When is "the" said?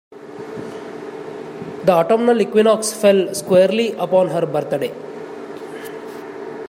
1.85-1.91